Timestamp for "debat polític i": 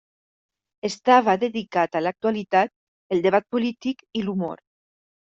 3.27-4.25